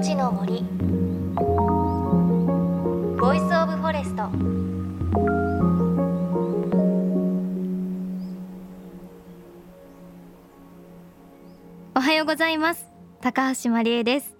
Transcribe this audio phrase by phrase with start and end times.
[0.00, 0.62] いのちの森。
[3.20, 4.22] Voice of Forest。
[11.94, 12.88] おはようございます。
[13.20, 14.34] 高橋真理恵です。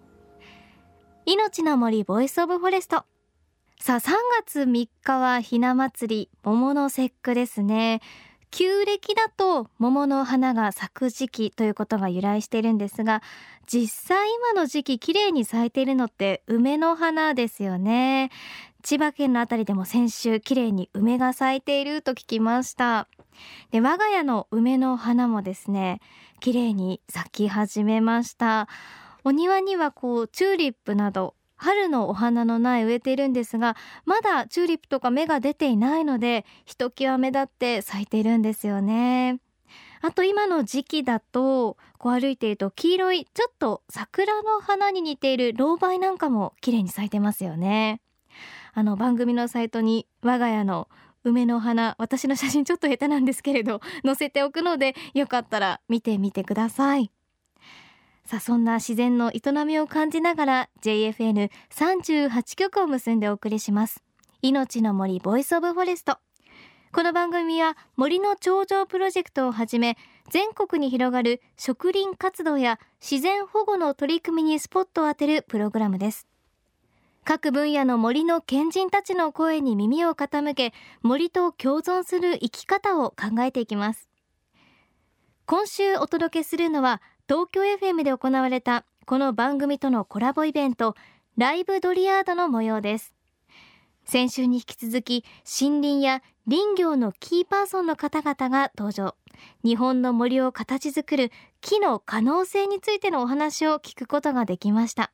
[1.27, 3.05] いのちの森 Voice of Forest。
[3.79, 4.13] さあ3
[4.47, 8.01] 月3日はひな祭り桃の節句ですね。
[8.51, 13.23] 旧暦だと桃の花が咲く時期ということが由来しているんですが
[13.67, 18.31] 実際今の時期綺麗に咲いているのって梅の花ですよね。
[18.83, 23.09] 千葉県のあたりでも先週綺麗に梅が咲いていると聞きました。
[23.71, 26.01] で我が家の梅の花もですね
[26.41, 28.69] 綺麗に咲き始めました。
[29.23, 39.41] お庭にはこうチューリップなど春のお花の苗植えているんですがまだチューリップとか芽が出ていないのでひときわ目立って咲いているんですよね。
[40.03, 48.01] あと今の時期だとこう歩いていると黄色いちょっと桜の花に似ているロウバイなんかも綺麗に咲いてますよね。
[48.73, 50.89] あの番組のサイトに我が家の
[51.25, 57.11] 梅の花私の写真ちょっと下手なんですけれど載せておくのでよかったら見てみてください。
[58.31, 64.05] さあそんな自然の営みを感じながら JFN38 曲を結んでお送りします。
[64.41, 66.19] いのちの森 Voice of Forest。
[66.93, 69.97] この番組は森の頂上プロジェクトをはじめ
[70.29, 76.29] 全国に広がる植林活動や自然保護の取り組みにスポットを当てるプログラムです。
[77.25, 80.73] 各分野の森の賢人たちの声に耳を傾け
[81.03, 84.09] 森と共存する生き方を考えていきます。
[85.47, 90.97] 今週お届けするのは東京 FM で行われたこの番組とのコラボイベント
[91.37, 93.15] ライブドリアードの模様です。
[94.05, 99.15] 先週に引き続き森林や林業のキーパーソンの方々が登場。
[99.63, 105.13] 日本の森を形作る木の可能性についてのお話を聞くことができました。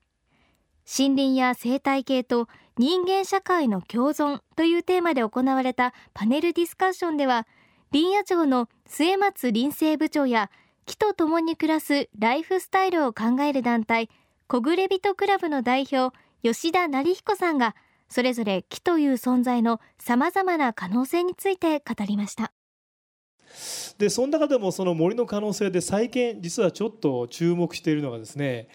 [0.87, 2.49] 森林や生態系と
[2.79, 7.47] 人間社会の共存というテーマで行われたパネルディスカッションでは
[7.93, 10.51] 林野庁の末松林政部長や
[10.87, 14.09] 木と共に暮らすライフスタイルを考える団体
[14.47, 17.75] 小暮人クラブの代表吉田成彦さんが
[18.09, 22.53] それぞれ木という存在のさまざまな可能性について語りました。
[23.99, 28.69] でその中でもその森の可能性で最近実はちょっと注目しているのがですね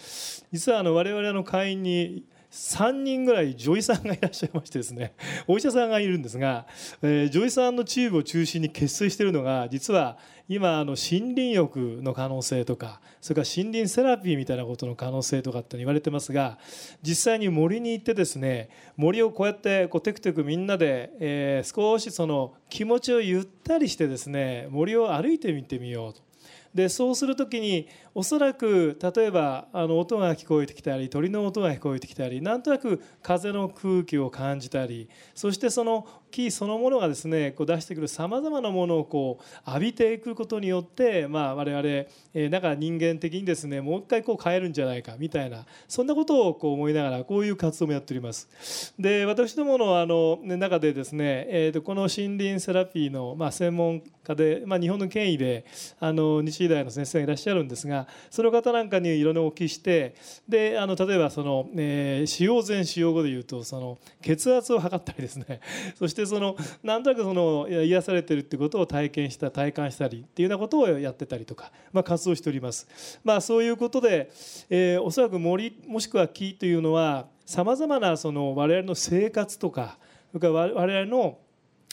[0.51, 5.13] 実はあの我々の会員に3人ぐらい女医さんがいらっしゃいましてですね
[5.47, 6.67] お医者さんがいるんですが、
[7.01, 10.17] えー、女医さんのチームを中心に結成しているのが実は
[10.49, 16.57] 今あの森林浴の可能性とかそれから森林セラピーみたいなことの可能性とかって言われてますが
[17.01, 26.31] 実際に森に行ってですね森をこうやってこうテクテクみんなで、えー、少しその気持ちをゆったりしてですね森を歩いてみてみようと。
[26.73, 48.93] でそうする時におそらく例えばあの音が聞こえてきたり鳥の音が聞こえてきたりなんとなく風の空気を感じたりそしてその木そのものがですねこう出してくるさまざまなものをこう浴びていくことによって、まあ、我々、えー、なんか人間的にですねもう一回こう変えるんじゃないかみたいなそんなことをこう思いながらこういう活動もやっております。
[48.97, 55.65] で私どものあの中でですね、えー、とこの森林セラピーの、まあ、専門家で、まあ、日本の権威で
[55.99, 60.15] あの日医大の先生がいらっしゃるんですがその方なんかにいろいろお聞きして
[60.47, 65.59] であの例えばその、えー、使用前使用後でいうとその血圧を測ったりですね
[65.95, 72.87] そしてそのなんとなくその癒されてるってことを体験した体感したりっていうようなことをやってたりとか、まあ、活動しております。
[73.23, 74.31] まあ、そういうことで、
[74.69, 79.97] えー、おそらく森もしくは木というのはさまざまなその我々の生活とか
[80.31, 81.37] それから我々の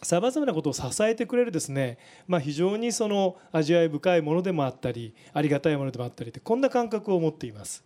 [0.03, 7.85] さまざまなことを支えてくれるですね、まあ、非常にその味わい深いものでもあったりありがたいものでもあったりってこんな感覚を持っています。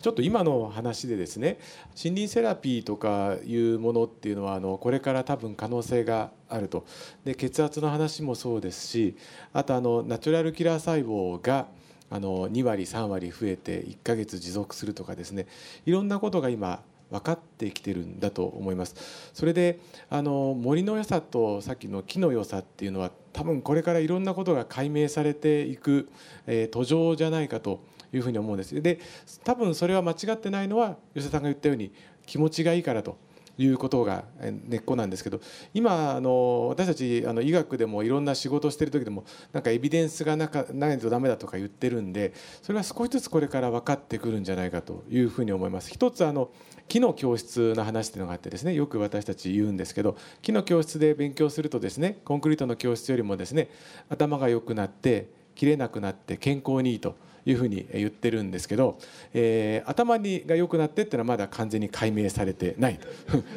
[0.00, 1.58] ちょっと今の話でですね
[2.02, 6.86] 森林セラピーとかいうものっていうのはあのこれから多分可能性があると
[7.24, 9.16] で血圧の話もそうですし
[9.52, 11.66] あとあのナチュラルキラー細胞が
[12.10, 15.46] あの2割3割増えて1ヶ月持続するとかですね
[15.84, 16.82] いろんなことが今
[17.14, 18.96] 分かってきてるんだと思います。
[19.32, 19.78] それで
[20.10, 26.08] あの森の良さとさっきの木の良さっていうのは多分これからいろんなことが解明されていく、
[26.48, 28.82] えー、途上じゃないかというふうに思うんです。
[28.82, 28.98] で
[29.44, 31.92] 多分それは間違ってないのは吉田さんが言ったように
[32.26, 33.16] 気持ちがいいからと。
[33.56, 35.40] いうことが根っこなんですけど
[35.72, 45.90] 今あの私たちあの医学でもいろんな仕事をしてる時でもなんかエビデンスがなかないとダメだとか言ってるんでそれは少しずつこれから分かってくるんじゃないかというふうに思います。
[45.90, 46.50] 一つあの
[46.88, 53.70] 木の教室の話っていうのがあってですねよく私たち言うんですけど木の教室で勉強するとですねコンクリートの教室よりもですね
[54.10, 57.16] 頭が良くなって切れなくなって健康にいいと
[57.46, 58.98] いうふうに言ってるんですけど、
[59.32, 62.98] えー、頭にが良くなってっていうのはまだ完全に解明されてない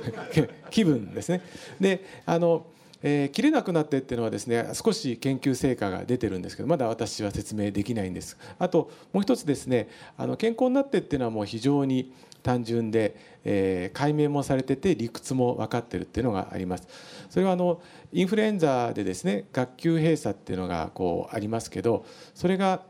[0.69, 1.41] 気分ですね。
[1.79, 2.65] であの
[3.03, 8.37] えー、切れなくなってっていうのはですね少し研究成果が出てるんですけどまだ私は説明できないんです。
[8.57, 9.87] あともう一つですね
[10.17, 12.11] あの健康になってっていうのはもう非常に
[12.41, 16.87] 単純で、えー、解明もされてて理屈も分かってるっていうのがあります。
[17.29, 17.81] それはあの
[18.11, 22.81] インフルエンザでですね学級閉鎖っていうのがこうありますけどそれが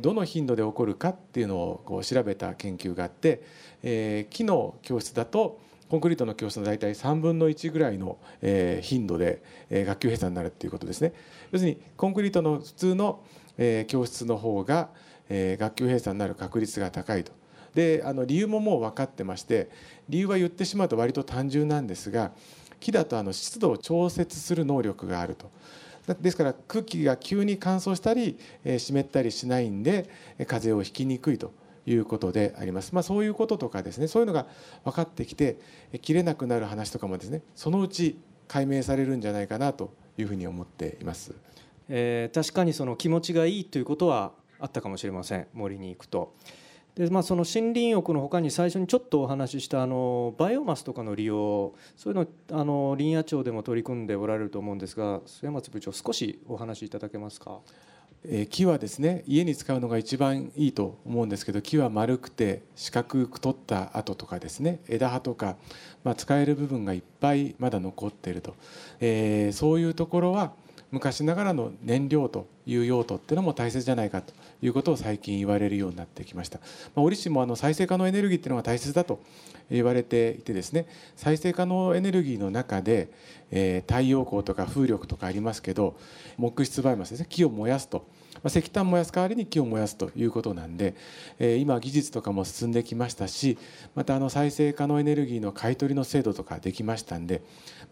[0.00, 8.18] どの頻度で起こるかっていうのをこう調べた研究があって、木の教室だとコンクリートの教室の大体3分の1ぐらいの
[8.82, 11.12] 頻度で学級閉鎖になるっていうことですね
[11.52, 13.22] 要するにコンクリートの普通の
[13.86, 14.88] 教室の方が
[15.30, 17.32] 学級閉鎖になる確率が高いと
[17.74, 19.68] であの理由ももう分かってまして
[20.08, 22.32] 理由は言ってしまうと割と単純なんですが
[22.80, 25.50] 木だとあの湿度を調節する能力があると。
[26.20, 30.08] ですから空気が急に乾燥したり湿ったりしないんで
[30.46, 31.52] 風邪をひきにくいと
[31.86, 32.94] いうことであります。
[32.94, 34.46] まあ、そういうこととかですねそういうのが
[34.84, 35.58] 分かってきて
[36.02, 38.18] 切れなくなる話とかもですねそのうち
[38.48, 41.34] 解明されるんじゃないかなというふうに思っています。
[41.88, 46.34] えー、確かにその気持ちがいいということはあったかもしれません森に行くと。
[46.96, 57.58] でまあ、その森林浴のほかに最初にちょっとお話ししたあのバイオマスとかの利用そういうのあの林野庁でも取り組んでおられると思うんですが末松部長少しお話しいただけますか？
[58.26, 65.56] え木はですね家に使うのが一番いいと思うんですけど木は丸くて四角く取った跡とかですね枝葉とか、
[66.04, 68.54] まあ、使える部分がいっぱいまだ残っていると、
[69.00, 70.52] えー、そういうところは
[70.94, 74.32] 昔ながらの燃料という用途っていうのも大切じゃないかと
[74.62, 76.60] いうことを最近言われるようになってきました、
[76.94, 79.20] まあ、折しもあの再生可能エネルギーっていうのが大切だと
[79.70, 80.86] 言われていてですね
[81.16, 83.08] 再生可能エネルギーの中で、
[83.50, 85.96] えー、太陽光とか風力とかありますけど
[86.38, 88.06] 木質バイマスですね木を燃やすと。
[88.42, 90.94] ま石炭燃やす代わりに木を燃やすということなんで、
[91.38, 93.58] え今技術とかも進んできましたし
[93.94, 97.42] またあの再生可能エネルギーの買い取りの制度とかできましたんで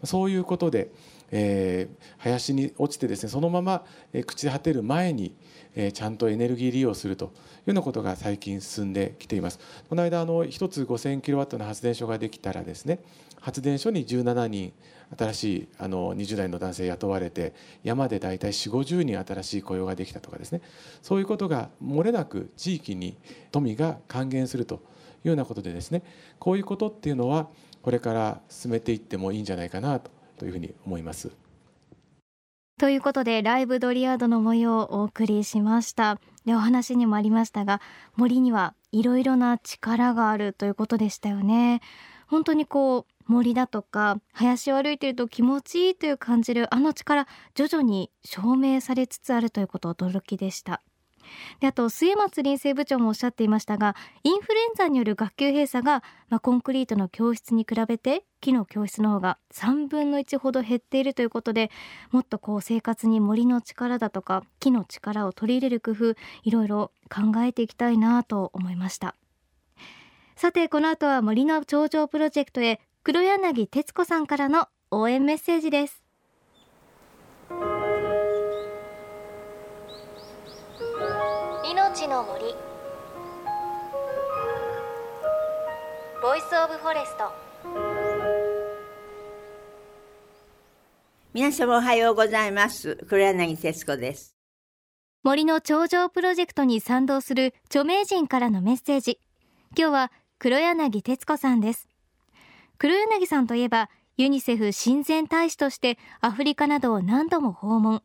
[0.03, 0.91] そういうことで
[1.35, 1.87] え、
[2.19, 5.35] 林に落ちてですねそのまま、朽ち果てる前に、
[5.75, 7.33] え、ちゃんとエネルギー利用するというよ
[7.67, 9.59] うなことが最近進んできています。
[9.89, 12.99] この間あの1つ5000キロワットの発電所ができたらですね
[13.41, 14.73] 発電所に17人
[15.17, 20.61] 新しいあの20代の男性雇われて山で大体4 5 0人新しい雇用ができたとかですね。
[21.01, 23.17] そういうことが漏れなく地域に
[23.51, 24.77] 富が還元するとい
[25.25, 26.03] うようなことでですね。
[26.39, 27.49] こういうことっていうのは
[27.81, 31.31] これから進めていってもいいんじゃないかなとというふうに思います。
[32.79, 36.19] ということでライブドリアードの模様をお送りしました。
[36.45, 37.79] でお話にもありましたが
[38.15, 41.81] 森にはいろいろな力があるということでしたよね。
[42.27, 50.81] 本当にこう森だとか林を歩いていると気持ちいいという感じるあの力徐々に証明されつつあるということ驚きでした。
[51.59, 61.71] であと末松林生部長もおっしゃっていましたがインフルエンザによる学級閉鎖が、まあ、コンクリートの教室に比べて木の教室の方が3分の1ほど減っているということで
[62.11, 69.15] もっとこう生活に森の力だとか木の力を取り入れる工夫いろいろ考えていきたいなと思いました。
[70.35, 76.01] さてこの後は森の頂上プロジェクトへ黒柳徹子さんからの応援メッセージです。
[81.69, 82.55] 命の森。
[86.21, 87.29] Voice of Forest。
[91.33, 92.95] 皆様おはようございます。
[93.09, 94.37] 黒柳徹子です。
[95.23, 99.19] 森の頂上プロジェクトに賛同する著名人からのメッセージ。
[99.77, 101.89] 今日は黒柳徹子さんです
[102.77, 108.03] 黒柳さんといえばユニセフ親善大使としてアフリカなどを何度も訪問。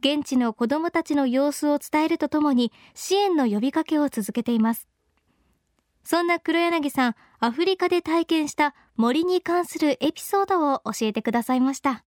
[0.00, 4.86] 現地の子どもたちの様子を伝えるとともに支援の呼びかけを続けています。
[6.04, 12.04] そんな黒柳さんアフリカで体験した森に関するエピソードを教えてくださいました。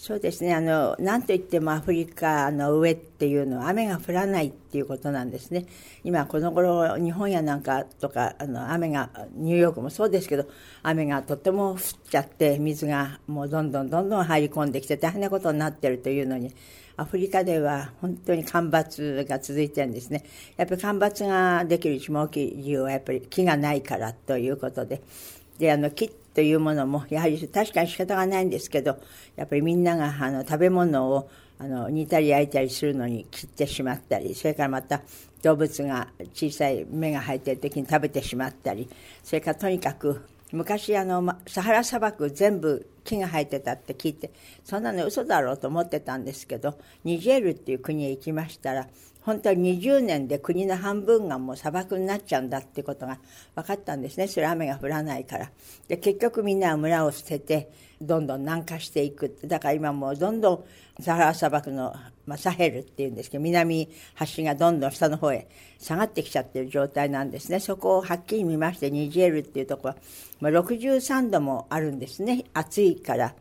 [0.00, 0.54] そうですね。
[0.54, 5.66] あの何といってもアフリカの上っていうのは雨が降らないっていうことなんですね。
[6.04, 10.46] 今この頃日本やなんかとかあの雨がニューヨークもそうですけど
[10.84, 11.78] 雨がとても降っ
[12.08, 16.54] ちゃって水がもうどんどんどんどん入り込んできて大変なことになってるというのに
[16.96, 20.24] アフリカでは本当に干ばつが続いてるんですね。
[20.56, 25.02] やっぱり干ばつができる一番大きい理由はやっぱり木がないからということで
[25.58, 28.98] であの木というものもやはり確かに仕方がないんですけど
[29.36, 35.02] やっぱりみんながあの食べ物をあの煮たり焼いたりするのに切ってしまったりそれからまた
[35.42, 38.88] 動物が小さい芽が生えてる時に食べてしまったり
[39.24, 44.30] それからとにかく昔あのサハラ砂漠全部木が生えてたって聞いて
[44.64, 48.88] そんなの嘘だろうと思ってたんですけどニジェールっていう国へ行きましたら
[49.28, 53.18] 本当に20年で国の半分がもう砂漠になっちゃうんだってことが
[53.54, 54.26] 分かったんですね。
[54.26, 55.50] それ雨が降らないから。
[55.86, 60.64] で結局みんなは村を捨ててどんどん南下していくだから今もうどんどん
[61.02, 61.94] サハラ砂漠の、
[62.28, 67.58] まあ、サヘルっていうんですけど南端がどんどん下の方へ下がってきちゃってる状態なんですね。
[67.58, 69.96] そこをはっきり見ましてニジェルっていうとこは、
[70.40, 72.44] まあ、63度もあるんですね。
[72.52, 73.34] 暑いから。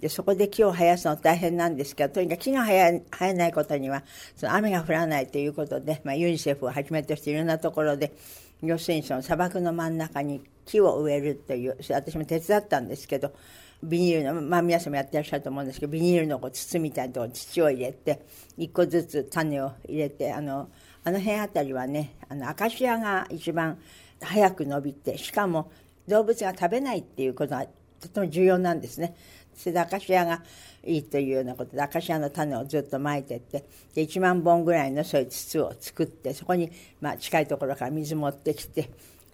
[0.00, 4.04] でそこで木を生やすの大変なんですけどとにかく木が生え生えないことには
[4.36, 8.14] その雨が降らないということで、まあ、ユニセフをはじめとしていろんなところで
[8.62, 13.32] 要するにその砂漠の真ん中に木を植えるという私も手伝ったんですけど
[13.82, 18.24] ビニールの、まあ、皆さんもやってらっしゃると思うんですけどビニールのこう筒みたいなところに土を入れて
[18.56, 20.68] 一個ずつ種を入れてあの
[21.04, 23.78] あの辺あたりはねあのアカシアが一番
[24.20, 25.70] 早く伸びてしかも
[26.08, 27.66] 動物が食べないっていうことが
[28.00, 29.14] とても重要なんですね。
[29.54, 30.42] それでアカシアが
[30.84, 36.70] いいというようなことでアカシアの種をずっとまいてってで1万本ぐらいのそういう筒を作ってそこに、
[37.00, 38.88] まあ、近いところから水持ってきて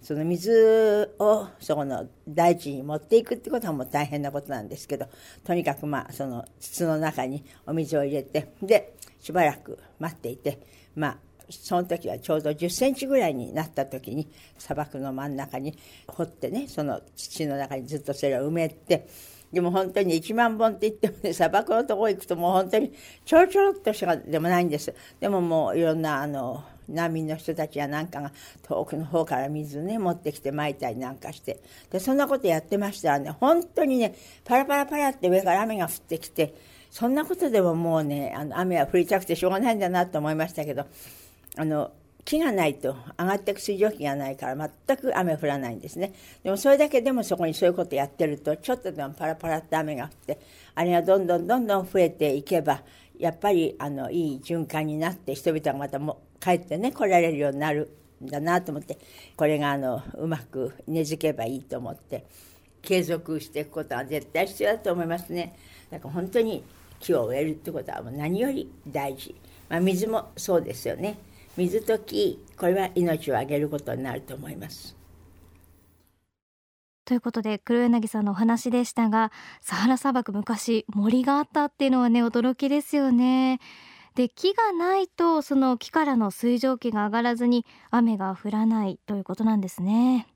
[0.05, 5.07] その水をそこの大地に持っていくってことはもう大変なことなんですけど
[5.43, 10.59] とにかくまあその筒の中にお水を入れてでしばらく待っていて
[10.95, 11.17] まあ
[11.49, 15.75] その時はちょうど10センチぐらいになった時に砂漠の真ん中に
[16.07, 19.07] 掘ってねその土の中にずっとそれを埋めて
[19.51, 22.93] でも本当に1万本って言ってもね砂漠のとこ行くともう本当に
[23.25, 24.93] ちょろちょろっとしかでもないんです。
[25.19, 28.31] でももういろんなあの難民の人たちやなんかが
[28.63, 31.61] 遠くの方から水ね持ってきてまいたりなんかして。
[31.91, 36.55] でそんなことやってましたらね本当にねパラパラパラって上から雨が降ってきて
[36.89, 40.85] そんなことでももうねあの雨は降りたくてしょうがないんだなと思いましたけど
[41.57, 41.91] あの
[42.25, 46.13] 木がないと上がっていく水蒸気がないから全く雨降らないんですね。
[46.43, 50.39] でもそれだけでもそこにそういうことやってるとちょっとでもパラパラって雨が降って
[50.73, 52.81] あれがどんどんどんどん増えていけば
[53.19, 57.89] やっぱりあのいい循環になって人々がまたも帰ってね来られるようになる
[58.23, 58.97] んだなと思って
[59.35, 62.25] これがあのうまく根付けばいいと思って
[62.81, 65.57] 継続していくことは絶対必要だと思いますね。
[65.89, 66.63] だから本当に
[66.99, 69.35] 木を植えるってことはもう何より大事、
[69.69, 71.17] まあ、水もそうですよね。
[71.57, 74.95] 水と木これは命をあげることになると思います。
[77.05, 83.59] ということで黒柳さんのお話でしたがサハラ砂漠昔森があったっていうのはね驚きですよね。
[84.15, 90.27] で木がないとその木からの水蒸気が上がらずに雨が降らないということなんですね。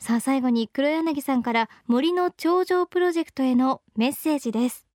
[0.00, 4.86] さあ最後に黒柳さんから森の頂上プロジェクトへのメッセージです。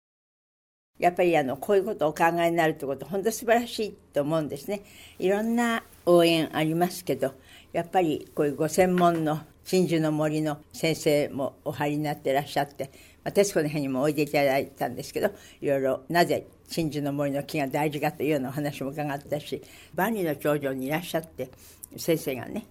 [0.99, 4.81] やっぱりあのこういうことをお考えになるってこと本当素晴らしいと思うんですね。
[5.17, 7.33] いろんな応援ありますけど
[7.71, 12.91] やっぱりこういうご専門の鎮守の森の先生もお入りになってらっしゃって
[13.23, 19.61] 「まあ、徹子の辺にもおいでいただいたんですけどいろいろなぜ鎮守の森の木が大事かというようなお話も伺ったし
[19.95, 21.49] 万里の長城にいらっしゃって
[21.97, 22.65] 先生がね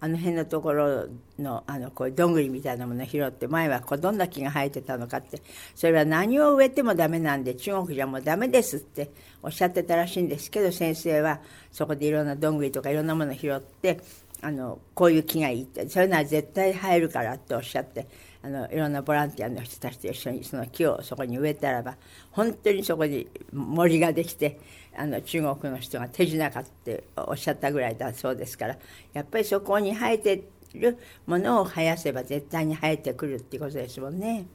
[0.00, 1.08] あの辺のところ
[1.40, 5.42] のあのこういうどんぐりみたいなものを拾って前はこうどんな木が生えてたのかって
[5.74, 9.10] それは何を植えてもダメなんで中国じゃもうダメですって
[9.42, 11.40] おっしゃってたらしいんですけど先生は
[11.72, 13.98] そこでいろんなどんぐりとかいろんなものを拾って
[14.40, 18.06] あのこういう木がいいってそういうのは絶対生えるからっておっしゃって
[18.42, 21.96] あのいろんなボランティアの人たちと一緒にその木をそこに植えたらば
[22.30, 24.60] 本当にそこに森ができて
[24.96, 28.78] あの中国の人が手品かっておっしゃったぐらいだそうですから
[29.12, 34.46] やっぱりそこに生えてるものを生やせば絶対に生えてくるっていうことですもんね。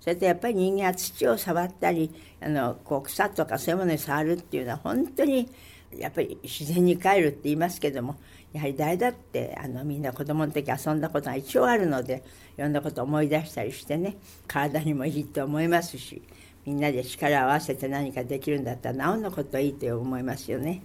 [0.00, 2.10] それとやっぱり人間は土を触ったり
[2.42, 5.48] あのこう草とかそういうものに触るっていうのは本当に
[5.96, 8.16] やっぱり自然に帰るって言いますけども
[8.54, 12.22] やはり誰だってあのみんな子供の時遊んだことが一応あるので
[12.56, 16.22] いろんなことを思い出したりしてね体にもいいと思いますし
[16.64, 20.82] みんなで力を合わせて何かできるんだったらなおのこといいと思いますよね。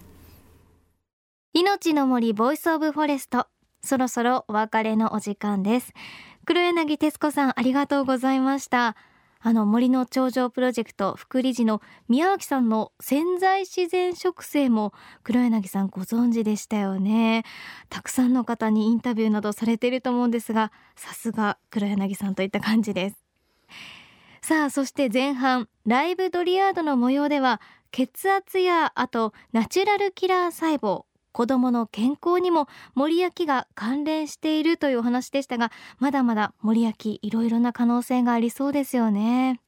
[1.54, 3.48] 命の森 Voice of Forest
[3.82, 5.94] そろそろお別れのお時間です。
[6.46, 8.96] 黒柳徹子さんありがとうございました。
[9.42, 14.94] あの森の頂上プロジェクト副理事の宮脇さんの潜在自然植生も
[15.24, 17.46] 黒柳さんご存知でしたよね。
[17.90, 23.16] たくさんの方にインタビューなどされていると思うんですがさすが黒柳さんといった感じです。
[24.42, 39.62] さあそして前半ライブドリアードの模様では血圧やあとナチュラルキラー細胞子どもの健康にも森焼きが関連しているというお話でしたがまだまだ森や木いろいろな可能性がありそうですよね。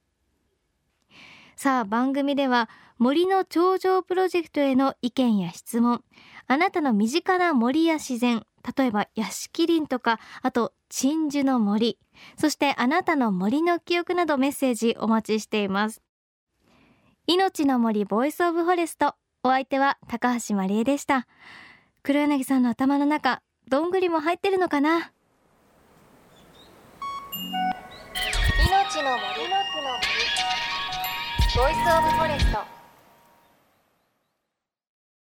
[1.56, 6.04] さあ番組では森の頂上プロジェクトへの意見や質問
[6.48, 8.46] あなたの身近な森や自然
[8.78, 12.00] 例えば屋敷林とかあと鎮守の森
[12.38, 16.02] そしてあなたの森の記憶などメッセージお待ちしています。
[17.28, 21.26] 命の森 Voice of Forest お相手は高橋真理恵でした。
[22.04, 25.12] 黒柳さんの頭の中どんぐりも入ってるのかな？
[28.68, 29.22] 命の森。
[31.56, 32.81] ボイスオブフォレスト